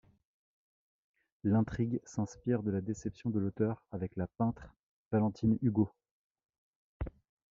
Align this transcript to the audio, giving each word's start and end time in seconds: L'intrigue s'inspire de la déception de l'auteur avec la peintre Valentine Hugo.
L'intrigue 1.43 2.01
s'inspire 2.05 2.63
de 2.63 2.71
la 2.71 2.81
déception 2.81 3.29
de 3.29 3.37
l'auteur 3.37 3.83
avec 3.91 4.15
la 4.15 4.25
peintre 4.25 4.67
Valentine 5.11 5.59
Hugo. 5.61 5.93